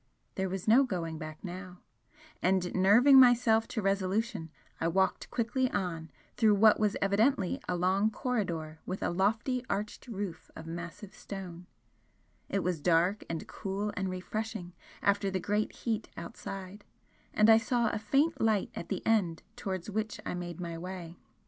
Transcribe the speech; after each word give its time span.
There 0.33 0.49
was 0.49 0.67
no 0.67 0.83
going 0.83 1.19
back 1.19 1.43
now, 1.43 1.81
and 2.41 2.73
nerving 2.73 3.19
myself 3.19 3.67
to 3.67 3.83
resolution, 3.83 4.49
I 4.79 4.87
walked 4.87 5.29
quickly 5.29 5.69
on 5.69 6.09
through 6.37 6.55
what 6.55 6.79
was 6.79 6.97
evidently 7.03 7.61
a 7.69 7.75
long 7.75 8.09
corridor 8.09 8.79
with 8.83 9.03
a 9.03 9.11
lofty 9.11 9.63
arched 9.69 10.07
roof 10.07 10.49
of 10.55 10.65
massive 10.65 11.13
stone; 11.13 11.67
it 12.49 12.63
was 12.63 12.81
dark 12.81 13.23
and 13.29 13.47
cool 13.47 13.93
and 13.95 14.09
refreshing 14.09 14.73
after 15.03 15.29
the 15.29 15.39
great 15.39 15.71
heat 15.71 16.09
outside, 16.17 16.83
and 17.31 17.47
I 17.47 17.59
saw 17.59 17.91
a 17.91 17.99
faint 17.99 18.41
light 18.41 18.71
at 18.73 18.89
the 18.89 19.05
end 19.05 19.43
towards 19.55 19.87
which 19.87 20.19
I 20.25 20.33
made 20.33 20.59
my 20.59 20.79
way. 20.79 21.15